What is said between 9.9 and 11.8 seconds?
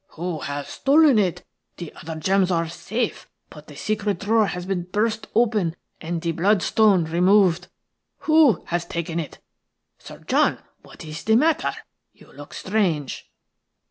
Sir John, what is the matter?–